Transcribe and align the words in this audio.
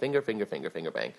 Finger, 0.00 0.22
finger, 0.22 0.46
finger, 0.46 0.70
finger 0.70 0.90
bang. 0.90 1.12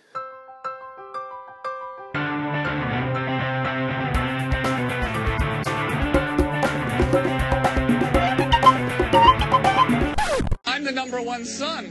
I'm 10.65 10.83
the 10.83 10.91
number 10.91 11.21
one 11.21 11.46
son. 11.46 11.86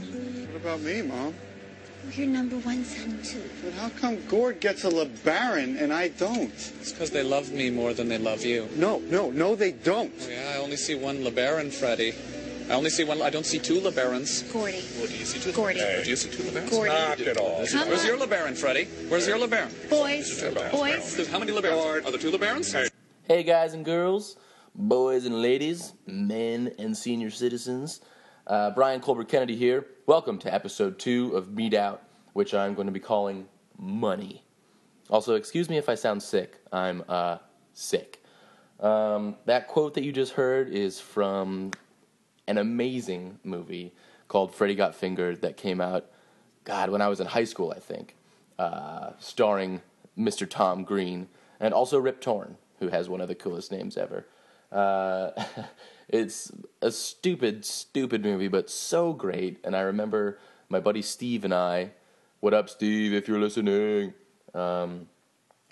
What 0.51 0.61
about 0.61 0.81
me, 0.81 1.01
Mom? 1.01 1.33
You're 2.11 2.27
number 2.27 2.57
one 2.57 2.83
son 2.83 3.21
too. 3.23 3.41
But 3.63 3.73
how 3.73 3.87
come 3.89 4.25
Gord 4.27 4.59
gets 4.59 4.83
a 4.83 4.89
LeBaron 4.89 5.81
and 5.81 5.93
I 5.93 6.09
don't? 6.09 6.51
It's 6.51 6.91
because 6.91 7.09
they 7.09 7.23
love 7.23 7.53
me 7.53 7.69
more 7.69 7.93
than 7.93 8.09
they 8.09 8.17
love 8.17 8.43
you. 8.43 8.67
No, 8.75 8.99
no, 8.99 9.31
no, 9.31 9.55
they 9.55 9.71
don't. 9.71 10.13
Oh, 10.21 10.29
yeah, 10.29 10.51
I 10.55 10.57
only 10.57 10.75
see 10.75 10.95
one 10.95 11.19
LeBaron, 11.19 11.71
Freddy. 11.71 12.13
I 12.67 12.73
only 12.73 12.89
see 12.89 13.03
one. 13.03 13.21
I 13.21 13.29
don't 13.29 13.45
see 13.45 13.59
two 13.59 13.79
LeBarons. 13.79 14.51
Gordy. 14.51 14.83
Well, 14.97 15.05
do 15.05 15.15
you 15.15 15.25
see 15.25 15.39
two? 15.39 15.51
Gordy. 15.51 15.79
Oh, 15.81 16.03
do 16.03 16.09
you 16.09 16.15
see 16.15 16.31
two 16.31 16.41
LeBarons? 16.43 16.71
Gordy. 16.71 16.89
Knock 16.89 17.19
it 17.19 17.37
off. 17.37 17.71
Come 17.71 17.87
Where's 17.89 18.01
on. 18.01 18.07
your 18.07 18.17
LeBaron, 18.17 18.57
Freddy? 18.57 18.85
Where's 19.07 19.27
your 19.27 19.37
LeBaron? 19.37 19.89
Boys. 19.89 20.41
Boys. 20.71 21.15
There's 21.15 21.27
how 21.27 21.37
many 21.37 21.51
LeBarons? 21.51 22.05
Are 22.07 22.09
there 22.09 22.19
two 22.19 22.31
LeBarons? 22.31 22.89
Hey, 23.27 23.43
guys 23.43 23.75
and 23.75 23.85
girls, 23.85 24.37
boys 24.73 25.25
and 25.25 25.43
ladies, 25.43 25.93
men 26.07 26.73
and 26.79 26.97
senior 26.97 27.29
citizens. 27.29 28.01
Uh, 28.47 28.71
Brian 28.71 28.99
Colbert 28.99 29.25
Kennedy 29.25 29.55
here. 29.55 29.85
Welcome 30.07 30.39
to 30.39 30.51
episode 30.51 30.97
two 30.97 31.35
of 31.35 31.51
Meat 31.51 31.75
Out, 31.75 32.01
which 32.33 32.55
I'm 32.55 32.73
going 32.73 32.87
to 32.87 32.91
be 32.91 32.99
calling 32.99 33.45
Money. 33.77 34.43
Also, 35.11 35.35
excuse 35.35 35.69
me 35.69 35.77
if 35.77 35.87
I 35.87 35.93
sound 35.93 36.23
sick. 36.23 36.59
I'm 36.71 37.03
uh, 37.07 37.37
sick. 37.73 38.23
Um, 38.79 39.35
that 39.45 39.67
quote 39.67 39.93
that 39.93 40.03
you 40.03 40.11
just 40.11 40.33
heard 40.33 40.69
is 40.69 40.99
from 40.99 41.71
an 42.47 42.57
amazing 42.57 43.39
movie 43.43 43.93
called 44.27 44.53
Freddy 44.53 44.75
Got 44.75 44.95
Fingered 44.95 45.41
that 45.41 45.57
came 45.57 45.81
out, 45.81 46.05
God, 46.63 46.89
when 46.89 47.01
I 47.01 47.07
was 47.07 47.19
in 47.19 47.27
high 47.27 47.43
school, 47.43 47.73
I 47.75 47.79
think, 47.79 48.15
uh, 48.57 49.11
starring 49.19 49.81
Mr. 50.17 50.49
Tom 50.49 50.83
Green 50.83 51.27
and 51.59 51.73
also 51.73 51.99
Rip 51.99 52.21
Torn, 52.21 52.57
who 52.79 52.89
has 52.89 53.09
one 53.09 53.21
of 53.21 53.27
the 53.27 53.35
coolest 53.35 53.71
names 53.71 53.97
ever. 53.97 54.25
Uh, 54.71 55.31
it's 56.09 56.51
a 56.81 56.91
stupid, 56.91 57.65
stupid 57.65 58.23
movie, 58.23 58.47
but 58.47 58.69
so 58.69 59.13
great. 59.13 59.59
And 59.63 59.75
I 59.75 59.81
remember 59.81 60.39
my 60.69 60.79
buddy 60.79 61.01
Steve 61.01 61.43
and 61.45 61.53
I, 61.53 61.91
what 62.39 62.53
up, 62.53 62.69
Steve, 62.69 63.13
if 63.13 63.27
you're 63.27 63.39
listening? 63.39 64.13
Um, 64.53 65.07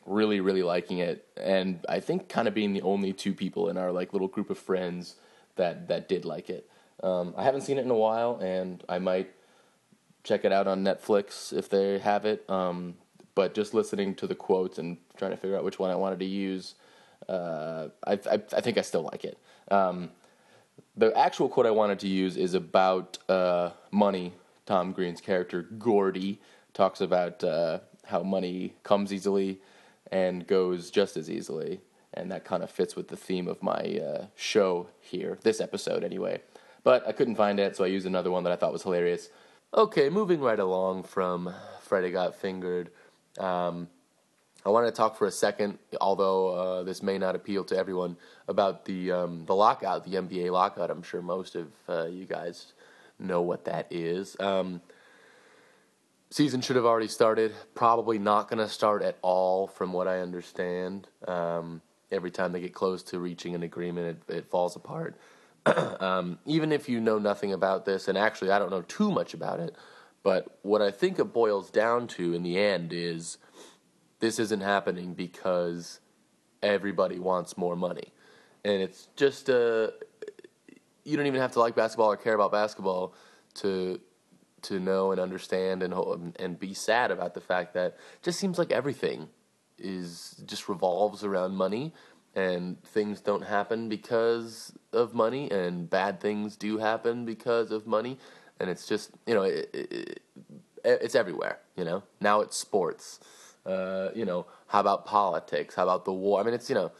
really, 0.05 0.39
really 0.39 0.63
liking 0.63 0.99
it, 0.99 1.25
and 1.37 1.79
I 1.87 1.99
think 1.99 2.27
kind 2.27 2.47
of 2.47 2.53
being 2.53 2.73
the 2.73 2.81
only 2.81 3.13
two 3.13 3.33
people 3.33 3.69
in 3.69 3.77
our 3.77 3.91
like 3.91 4.13
little 4.13 4.27
group 4.27 4.49
of 4.49 4.57
friends 4.57 5.15
that 5.55 5.87
that 5.87 6.07
did 6.07 6.25
like 6.25 6.49
it. 6.49 6.69
Um, 7.01 7.33
I 7.37 7.43
haven't 7.43 7.61
seen 7.61 7.77
it 7.77 7.85
in 7.85 7.91
a 7.91 7.95
while, 7.95 8.37
and 8.37 8.83
I 8.87 8.99
might 8.99 9.31
check 10.23 10.45
it 10.45 10.51
out 10.51 10.67
on 10.67 10.83
Netflix 10.83 11.51
if 11.51 11.69
they 11.69 11.99
have 11.99 12.25
it. 12.25 12.49
Um, 12.49 12.95
but 13.35 13.53
just 13.53 13.73
listening 13.73 14.15
to 14.15 14.27
the 14.27 14.35
quotes 14.35 14.77
and 14.77 14.97
trying 15.17 15.31
to 15.31 15.37
figure 15.37 15.57
out 15.57 15.63
which 15.63 15.79
one 15.79 15.89
I 15.89 15.95
wanted 15.95 16.19
to 16.19 16.25
use, 16.25 16.75
uh, 17.27 17.87
I, 18.05 18.13
I, 18.13 18.41
I 18.55 18.61
think 18.61 18.77
I 18.77 18.81
still 18.81 19.01
like 19.01 19.25
it. 19.25 19.37
Um, 19.69 20.11
the 20.95 21.15
actual 21.17 21.49
quote 21.49 21.65
I 21.65 21.71
wanted 21.71 21.99
to 21.99 22.07
use 22.07 22.37
is 22.37 22.53
about 22.53 23.17
uh, 23.27 23.71
money. 23.91 24.33
Tom 24.65 24.91
Green's 24.91 25.19
character 25.19 25.63
Gordy 25.63 26.39
talks 26.73 27.01
about 27.01 27.43
uh, 27.43 27.79
how 28.05 28.23
money 28.23 28.75
comes 28.83 29.11
easily 29.11 29.59
and 30.11 30.45
goes 30.45 30.91
just 30.91 31.17
as 31.17 31.29
easily, 31.29 31.81
and 32.13 32.31
that 32.31 32.45
kind 32.45 32.63
of 32.63 32.69
fits 32.69 32.95
with 32.95 33.07
the 33.07 33.17
theme 33.17 33.47
of 33.47 33.61
my 33.61 33.99
uh, 33.99 34.25
show 34.35 34.87
here, 34.99 35.37
this 35.43 35.59
episode 35.59 36.03
anyway. 36.03 36.41
But 36.83 37.07
I 37.07 37.11
couldn't 37.11 37.35
find 37.35 37.59
it, 37.59 37.75
so 37.75 37.83
I 37.83 37.87
used 37.87 38.05
another 38.05 38.31
one 38.31 38.43
that 38.43 38.53
I 38.53 38.55
thought 38.55 38.73
was 38.73 38.83
hilarious. 38.83 39.29
Okay, 39.73 40.09
moving 40.09 40.39
right 40.41 40.59
along 40.59 41.03
from 41.03 41.53
Freddy 41.81 42.11
Got 42.11 42.35
Fingered. 42.35 42.91
Um, 43.39 43.87
I 44.65 44.69
wanted 44.69 44.87
to 44.87 44.93
talk 44.93 45.17
for 45.17 45.27
a 45.27 45.31
second, 45.31 45.77
although 45.99 46.47
uh, 46.49 46.83
this 46.83 47.03
may 47.03 47.17
not 47.17 47.35
appeal 47.35 47.63
to 47.65 47.77
everyone, 47.77 48.17
about 48.47 48.85
the 48.85 49.11
um, 49.11 49.45
the 49.45 49.55
lockout, 49.55 50.05
the 50.05 50.15
NBA 50.15 50.51
lockout. 50.51 50.89
I'm 50.89 51.03
sure 51.03 51.21
most 51.21 51.55
of 51.55 51.71
uh, 51.89 52.05
you 52.05 52.25
guys 52.25 52.73
know 53.19 53.41
what 53.41 53.65
that 53.65 53.87
is. 53.91 54.37
Um, 54.39 54.81
season 56.29 56.61
should 56.61 56.75
have 56.75 56.85
already 56.85 57.07
started. 57.07 57.53
Probably 57.75 58.19
not 58.19 58.49
going 58.49 58.59
to 58.59 58.69
start 58.69 59.01
at 59.01 59.17
all, 59.21 59.67
from 59.67 59.91
what 59.91 60.07
I 60.07 60.19
understand. 60.19 61.07
Um, 61.27 61.81
every 62.13 62.31
time 62.31 62.51
they 62.51 62.61
get 62.61 62.73
close 62.73 63.03
to 63.03 63.19
reaching 63.19 63.55
an 63.55 63.63
agreement, 63.63 64.19
it, 64.29 64.33
it 64.33 64.49
falls 64.49 64.75
apart. 64.75 65.17
um, 65.65 66.39
even 66.45 66.71
if 66.71 66.87
you 66.87 66.99
know 66.99 67.17
nothing 67.17 67.53
about 67.53 67.85
this, 67.85 68.07
and 68.07 68.17
actually 68.17 68.51
I 68.51 68.59
don't 68.59 68.71
know 68.71 68.83
too 68.83 69.11
much 69.11 69.33
about 69.33 69.59
it, 69.59 69.75
but 70.21 70.59
what 70.61 70.81
I 70.81 70.91
think 70.91 71.19
it 71.19 71.33
boils 71.33 71.69
down 71.69 72.07
to 72.09 72.33
in 72.33 72.43
the 72.43 72.57
end 72.57 72.93
is 72.93 73.37
this 74.19 74.39
isn't 74.39 74.61
happening 74.61 75.13
because 75.13 75.99
everybody 76.61 77.19
wants 77.19 77.57
more 77.57 77.75
money. 77.75 78.13
And 78.63 78.81
it's 78.81 79.09
just 79.17 79.49
uh, 79.49 79.91
you 81.03 81.17
don't 81.17 81.27
even 81.27 81.41
have 81.41 81.51
to 81.53 81.59
like 81.59 81.75
basketball 81.75 82.11
or 82.11 82.17
care 82.17 82.33
about 82.33 82.51
basketball 82.51 83.13
to 83.55 83.99
to 84.63 84.79
know 84.79 85.11
and 85.11 85.19
understand 85.19 85.83
and 85.83 85.93
and 86.39 86.57
be 86.57 86.73
sad 86.73 87.11
about 87.11 87.33
the 87.33 87.41
fact 87.41 87.73
that 87.73 87.97
just 88.21 88.39
seems 88.39 88.57
like 88.57 88.71
everything 88.71 89.27
is 89.77 90.41
just 90.45 90.69
revolves 90.69 91.23
around 91.23 91.55
money 91.55 91.93
and 92.35 92.81
things 92.83 93.21
don't 93.21 93.43
happen 93.43 93.89
because 93.89 94.73
of 94.91 95.13
money 95.13 95.51
and 95.51 95.89
bad 95.89 96.19
things 96.19 96.55
do 96.55 96.77
happen 96.77 97.25
because 97.25 97.71
of 97.71 97.85
money 97.85 98.17
and 98.59 98.69
it's 98.69 98.87
just 98.87 99.11
you 99.25 99.33
know 99.33 99.43
it, 99.43 99.69
it, 99.73 99.91
it, 99.91 100.21
it's 100.83 101.15
everywhere 101.15 101.59
you 101.75 101.83
know? 101.83 102.03
Now 102.21 102.41
it's 102.41 102.55
sports. 102.55 103.19
Uh, 103.65 104.09
you 104.13 104.25
know 104.25 104.45
how 104.67 104.79
about 104.79 105.05
politics? 105.05 105.75
How 105.75 105.83
about 105.83 106.05
the 106.05 106.13
war? 106.13 106.39
I 106.39 106.43
mean 106.43 106.53
it's 106.53 106.69
you 106.69 106.75
know 106.75 106.91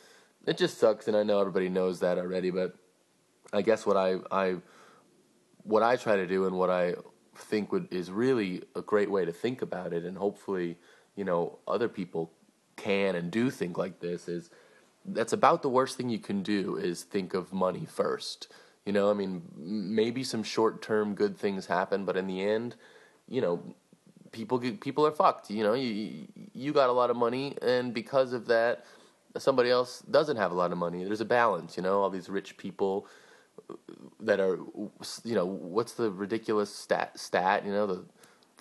it 0.46 0.58
just 0.58 0.78
sucks 0.78 1.08
and 1.08 1.16
i 1.16 1.24
know 1.24 1.40
everybody 1.40 1.70
knows 1.70 2.00
that 2.00 2.18
already 2.18 2.50
but 2.50 2.76
i 3.52 3.62
guess 3.62 3.86
what 3.86 3.98
i 3.98 4.16
i 4.32 4.56
what 5.64 5.84
i 5.84 5.96
try 5.96 6.16
to 6.16 6.28
do 6.28 6.46
and 6.46 6.58
what 6.58 6.70
i 6.70 6.94
think 7.36 7.72
would 7.72 7.92
is 7.92 8.12
really 8.12 8.62
a 8.76 8.82
great 8.82 9.10
way 9.10 9.26
to 9.26 9.32
think 9.32 9.62
about 9.62 9.94
it 9.94 10.04
and 10.04 10.18
hopefully 10.18 10.78
you 11.16 11.24
know 11.24 11.58
other 11.68 11.88
people 11.88 12.32
can 12.84 13.16
and 13.16 13.32
do 13.32 13.50
think 13.50 13.78
like 13.78 14.00
this 14.00 14.28
is 14.28 14.50
that's 15.06 15.34
about 15.34 15.62
the 15.62 15.70
worst 15.70 15.98
thing 15.98 16.10
you 16.10 16.20
can 16.20 16.42
do 16.44 16.78
is 16.78 17.04
think 17.04 17.34
of 17.34 17.52
money 17.52 17.86
first. 17.86 18.48
You 18.86 18.94
know 18.98 19.10
i 19.10 19.14
mean 19.14 19.42
maybe 20.00 20.24
some 20.24 20.44
short-term 20.44 21.16
good 21.16 21.36
things 21.38 21.68
happen 21.68 22.04
but 22.08 22.18
in 22.18 22.28
the 22.28 22.42
end 22.42 22.76
you 23.28 23.42
know 23.42 23.54
people 24.34 24.58
get, 24.60 24.82
people 24.82 25.06
are 25.08 25.12
fucked. 25.12 25.50
You 25.50 25.64
know 25.64 25.74
you 25.74 26.28
you 26.54 26.74
got 26.74 26.90
a 26.90 26.92
lot 27.02 27.10
of 27.10 27.16
money 27.16 27.56
and 27.62 27.94
because 27.94 28.34
of 28.34 28.48
that 28.48 28.86
somebody 29.38 29.70
else 29.70 30.02
doesn't 30.18 30.38
have 30.38 30.52
a 30.52 30.56
lot 30.56 30.72
of 30.74 30.78
money. 30.78 31.04
There's 31.04 31.22
a 31.22 31.26
balance 31.42 31.78
you 31.78 31.84
know 31.84 32.02
all 32.02 32.10
these 32.10 32.30
rich 32.30 32.58
people 32.58 33.08
that 34.20 34.40
are 34.40 34.58
you 35.24 35.36
know 35.36 35.46
what's 35.46 35.94
the 35.94 36.12
ridiculous 36.12 36.74
stat 36.74 37.18
stat 37.18 37.66
you 37.66 37.72
know 37.72 37.88
the 37.88 38.04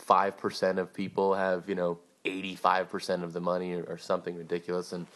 5% 0.06 0.78
of 0.78 0.92
people 0.94 1.34
have 1.34 1.68
you 1.68 1.74
know 1.74 1.98
85% 2.24 3.22
of 3.22 3.32
the 3.32 3.40
money 3.40 3.74
or, 3.74 3.84
or 3.84 3.98
something 3.98 4.36
ridiculous 4.36 4.92
and 4.92 5.06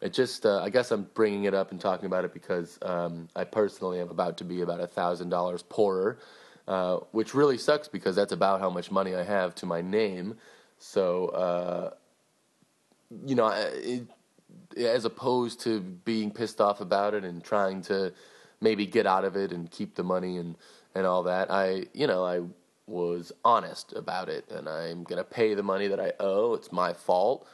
it 0.00 0.12
just 0.12 0.46
uh, 0.46 0.60
i 0.62 0.68
guess 0.68 0.90
i'm 0.90 1.08
bringing 1.14 1.44
it 1.44 1.54
up 1.54 1.70
and 1.70 1.80
talking 1.80 2.06
about 2.06 2.24
it 2.24 2.32
because 2.32 2.78
um, 2.82 3.28
i 3.36 3.44
personally 3.44 4.00
am 4.00 4.10
about 4.10 4.36
to 4.38 4.44
be 4.44 4.62
about 4.62 4.80
a 4.80 4.86
thousand 4.86 5.28
dollars 5.28 5.62
poorer 5.62 6.18
uh, 6.66 6.96
which 7.12 7.34
really 7.34 7.56
sucks 7.56 7.88
because 7.88 8.14
that's 8.14 8.32
about 8.32 8.60
how 8.60 8.70
much 8.70 8.90
money 8.90 9.14
i 9.14 9.22
have 9.22 9.54
to 9.54 9.66
my 9.66 9.80
name 9.80 10.36
so 10.78 11.26
uh, 11.28 11.90
you 13.26 13.34
know 13.34 13.48
it, 13.48 14.06
as 14.76 15.04
opposed 15.04 15.60
to 15.60 15.80
being 15.80 16.30
pissed 16.30 16.60
off 16.60 16.80
about 16.80 17.14
it 17.14 17.24
and 17.24 17.42
trying 17.42 17.82
to 17.82 18.12
maybe 18.60 18.86
get 18.86 19.06
out 19.06 19.24
of 19.24 19.36
it 19.36 19.52
and 19.52 19.70
keep 19.70 19.94
the 19.94 20.02
money 20.02 20.36
and, 20.36 20.56
and 20.94 21.06
all 21.06 21.22
that. 21.24 21.50
I, 21.50 21.86
you 21.92 22.06
know, 22.06 22.24
I 22.24 22.40
was 22.88 23.32
honest 23.44 23.92
about 23.92 24.28
it 24.28 24.50
and 24.50 24.68
I'm 24.68 25.04
going 25.04 25.18
to 25.18 25.24
pay 25.24 25.54
the 25.54 25.62
money 25.62 25.88
that 25.88 26.00
I 26.00 26.12
owe. 26.18 26.54
It's 26.54 26.72
my 26.72 26.92
fault. 26.92 27.46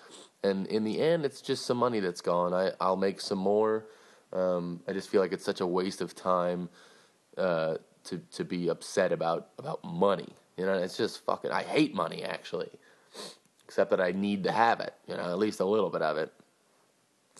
And 0.42 0.66
in 0.66 0.84
the 0.84 1.00
end, 1.00 1.24
it's 1.24 1.40
just 1.40 1.64
some 1.66 1.78
money 1.78 2.00
that's 2.00 2.20
gone. 2.20 2.52
I, 2.52 2.72
I'll 2.80 2.96
make 2.96 3.20
some 3.20 3.38
more. 3.38 3.86
Um, 4.32 4.80
I 4.86 4.92
just 4.92 5.08
feel 5.08 5.20
like 5.20 5.32
it's 5.32 5.44
such 5.44 5.60
a 5.60 5.66
waste 5.66 6.00
of 6.00 6.14
time 6.14 6.68
uh, 7.38 7.76
to, 8.04 8.18
to 8.32 8.44
be 8.44 8.68
upset 8.68 9.12
about, 9.12 9.48
about 9.58 9.82
money. 9.84 10.28
You 10.56 10.66
know, 10.66 10.74
it's 10.74 10.96
just 10.96 11.24
fucking, 11.24 11.50
I 11.50 11.62
hate 11.62 11.94
money 11.94 12.22
actually, 12.22 12.70
except 13.64 13.90
that 13.90 14.00
I 14.00 14.12
need 14.12 14.44
to 14.44 14.52
have 14.52 14.80
it, 14.80 14.94
you 15.08 15.16
know, 15.16 15.22
at 15.22 15.38
least 15.38 15.60
a 15.60 15.64
little 15.64 15.90
bit 15.90 16.02
of 16.02 16.16
it. 16.16 16.32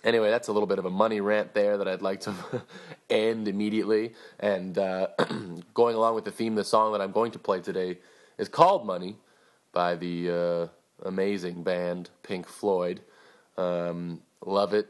Anyway, 0.05 0.29
that's 0.29 0.47
a 0.47 0.53
little 0.53 0.67
bit 0.67 0.77
of 0.77 0.85
a 0.85 0.89
money 0.89 1.19
rant 1.19 1.55
there 1.55 1.77
that 1.77 1.87
I'd 1.87 2.03
like 2.03 2.21
to 2.21 2.33
end 3.09 3.47
immediately. 3.47 4.13
And 4.39 4.77
uh, 4.77 5.07
going 5.73 5.95
along 5.95 6.13
with 6.13 6.25
the 6.25 6.31
theme, 6.31 6.53
the 6.53 6.63
song 6.63 6.91
that 6.91 7.01
I'm 7.01 7.11
going 7.11 7.31
to 7.31 7.39
play 7.39 7.59
today 7.59 7.97
is 8.37 8.47
called 8.47 8.85
Money 8.85 9.17
by 9.73 9.95
the 9.95 10.29
uh, 10.29 11.07
amazing 11.07 11.63
band 11.63 12.11
Pink 12.21 12.47
Floyd. 12.47 13.01
Um, 13.57 14.21
love 14.45 14.75
it, 14.75 14.87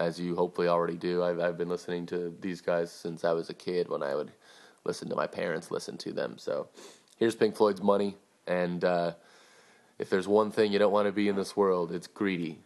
as 0.00 0.18
you 0.18 0.34
hopefully 0.34 0.66
already 0.66 0.96
do. 0.96 1.22
I've, 1.22 1.38
I've 1.38 1.56
been 1.56 1.68
listening 1.68 2.04
to 2.06 2.34
these 2.40 2.60
guys 2.60 2.90
since 2.90 3.24
I 3.24 3.32
was 3.32 3.50
a 3.50 3.54
kid 3.54 3.88
when 3.88 4.02
I 4.02 4.16
would 4.16 4.32
listen 4.84 5.08
to 5.10 5.14
my 5.14 5.28
parents 5.28 5.70
listen 5.70 5.96
to 5.98 6.12
them. 6.12 6.38
So 6.38 6.66
here's 7.18 7.36
Pink 7.36 7.54
Floyd's 7.54 7.82
Money, 7.82 8.16
And 8.48 8.82
uh, 8.82 9.12
if 9.98 10.10
there's 10.10 10.26
one 10.26 10.50
thing 10.50 10.72
you 10.72 10.80
don't 10.80 10.92
want 10.92 11.06
to 11.06 11.12
be 11.12 11.28
in 11.28 11.36
this 11.36 11.56
world, 11.56 11.92
it's 11.92 12.08
greedy. 12.08 12.58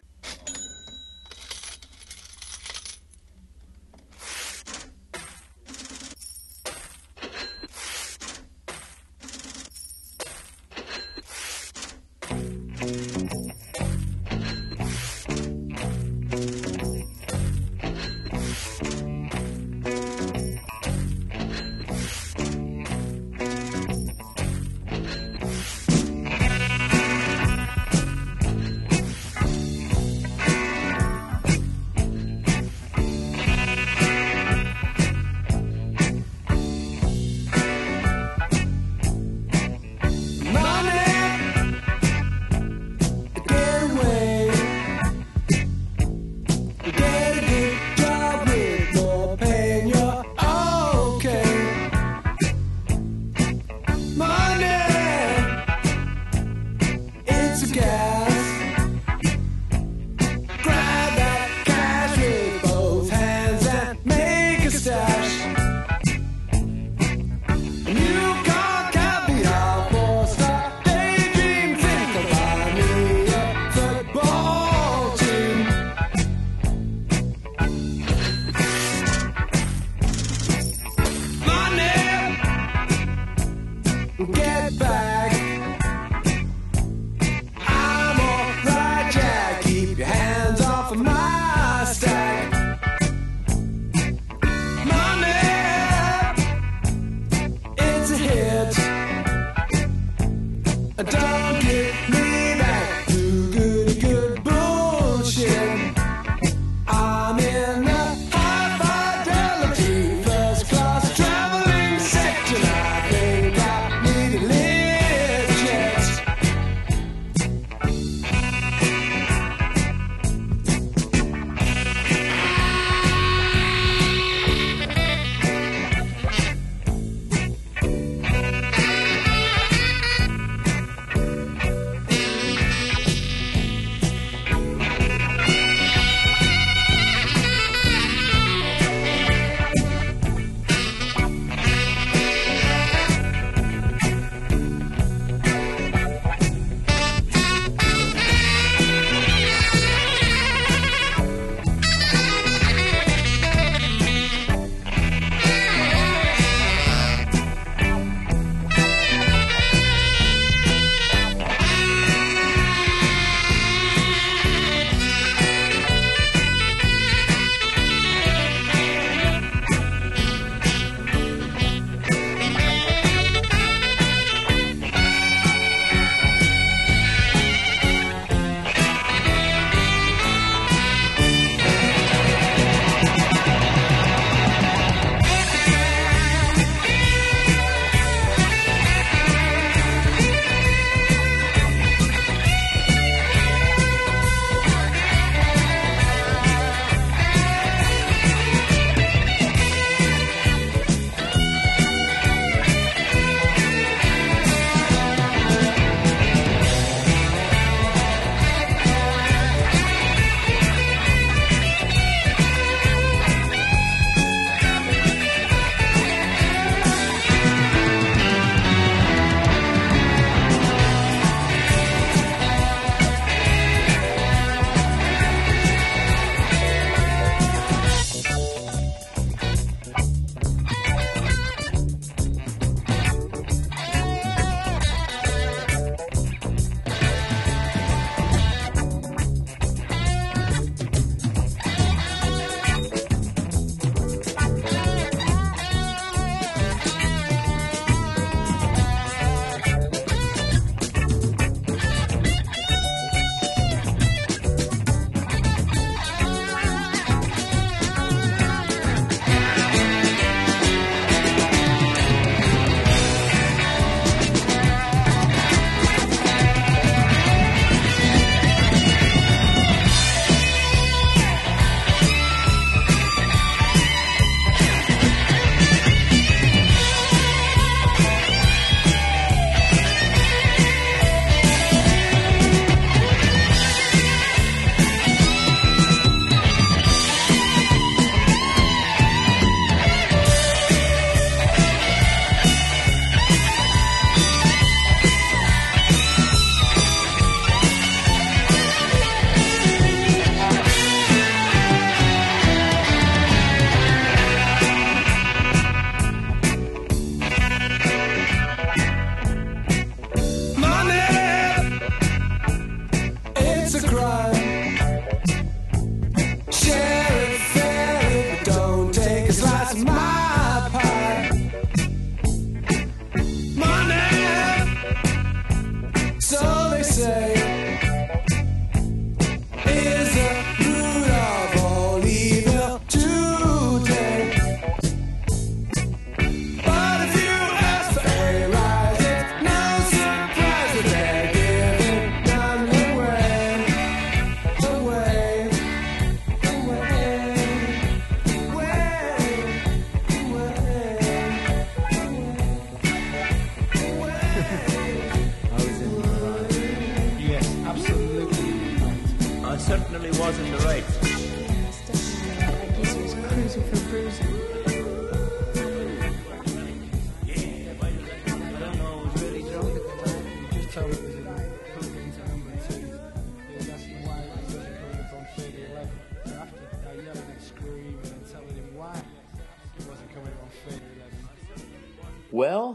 That's 319.72 319.84
my 319.84 320.21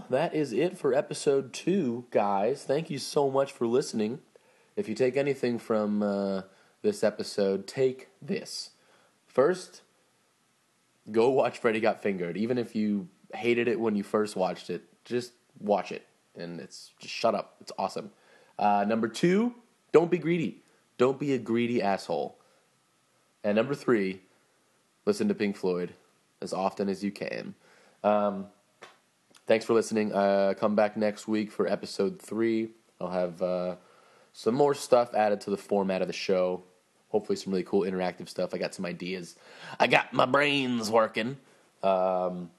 that 0.10 0.34
is 0.34 0.54
it 0.54 0.78
for 0.78 0.94
episode 0.94 1.54
two, 1.54 2.06
guys. 2.12 2.64
Thank 2.64 2.90
you 2.90 3.00
so 3.00 3.30
much 3.30 3.52
for 3.52 3.68
listening. 3.68 4.20
If 4.76 4.88
you 4.88 4.96
take 4.96 5.18
anything 5.18 5.60
from 5.60 6.04
uh, 6.04 6.42
this 6.82 7.04
episode, 7.04 7.68
take 7.68 8.10
this. 8.22 8.72
First, 9.26 9.82
go 11.12 11.30
watch 11.30 11.58
Freddy 11.58 11.80
Got 11.80 12.02
Fingered. 12.02 12.38
Even 12.38 12.58
if 12.58 12.76
you 12.76 13.08
hated 13.34 13.68
it 13.68 13.80
when 13.80 13.96
you 13.96 14.04
first 14.04 14.36
watched 14.36 14.70
it, 14.70 14.84
just 15.06 15.34
watch 15.60 15.92
it. 15.92 16.06
And 16.36 16.60
it's 16.60 16.92
just 17.00 17.14
shut 17.14 17.36
up. 17.36 17.56
It's 17.62 17.72
awesome. 17.78 18.12
Uh, 18.60 18.86
number 18.88 19.08
two, 19.08 19.56
don't 19.92 20.12
be 20.12 20.18
greedy. 20.18 20.62
Don't 20.98 21.20
be 21.20 21.34
a 21.34 21.38
greedy 21.38 21.82
asshole. 21.82 22.38
And 23.44 23.56
number 23.56 23.76
three, 23.76 24.22
listen 25.06 25.28
to 25.28 25.34
Pink 25.34 25.56
Floyd 25.56 25.94
as 26.42 26.54
often 26.54 26.90
as 26.90 27.04
you 27.04 27.12
can. 27.12 27.56
Um, 28.04 28.48
thanks 29.48 29.66
for 29.66 29.74
listening. 29.74 30.14
Uh, 30.14 30.54
come 30.58 30.76
back 30.76 30.98
next 30.98 31.28
week 31.28 31.52
for 31.52 31.68
episode 31.68 32.22
three. 32.22 32.70
I'll 33.02 33.10
have 33.10 33.42
uh, 33.42 33.76
some 34.34 34.54
more 34.54 34.74
stuff 34.74 35.14
added 35.16 35.42
to 35.42 35.50
the 35.50 35.58
format 35.58 36.02
of 36.02 36.08
the 36.08 36.14
show. 36.14 36.64
Hopefully, 37.10 37.38
some 37.38 37.54
really 37.54 37.64
cool 37.64 37.82
interactive 37.82 38.30
stuff. 38.30 38.54
I 38.54 38.58
got 38.58 38.74
some 38.74 38.86
ideas. 38.86 39.36
I 39.80 39.88
got 39.88 40.14
my 40.14 40.26
brains 40.26 40.92
working. 40.92 41.38
Um, 41.82 42.52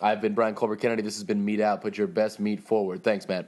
I've 0.00 0.20
been 0.20 0.34
Brian 0.34 0.54
Colbert 0.54 0.76
Kennedy. 0.76 1.02
This 1.02 1.16
has 1.16 1.24
been 1.24 1.44
Meat 1.44 1.60
Out. 1.60 1.82
Put 1.82 1.98
your 1.98 2.06
best 2.06 2.40
meat 2.40 2.60
forward. 2.60 3.04
Thanks, 3.04 3.28
man. 3.28 3.46